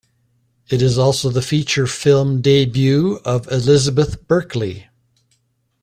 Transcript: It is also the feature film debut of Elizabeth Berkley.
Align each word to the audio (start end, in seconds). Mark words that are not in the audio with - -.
It 0.67 0.81
is 0.81 0.97
also 0.97 1.29
the 1.29 1.43
feature 1.43 1.85
film 1.85 2.41
debut 2.41 3.17
of 3.23 3.45
Elizabeth 3.51 4.27
Berkley. 4.27 4.87